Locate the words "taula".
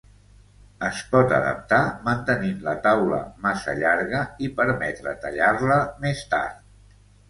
2.87-3.21